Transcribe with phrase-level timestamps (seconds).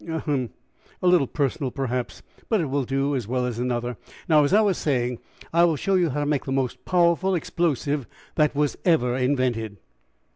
[0.09, 0.49] "Ahem!
[1.03, 3.97] a little personal, perhaps, but it will do as well as another.
[4.27, 5.19] Now, as I was saying,
[5.53, 9.77] I will show you how to make the most powerful explosive that was ever invented."